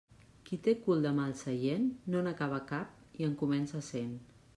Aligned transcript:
Qui 0.45 0.57
té 0.67 0.71
cul 0.85 1.03
de 1.07 1.11
mal 1.19 1.35
seient, 1.41 1.85
no 2.13 2.23
n'acaba 2.29 2.61
cap 2.73 3.21
i 3.21 3.29
en 3.29 3.37
comença 3.43 3.83
cent. 3.91 4.17